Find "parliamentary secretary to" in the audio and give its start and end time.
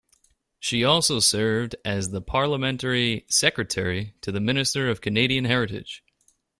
2.25-4.31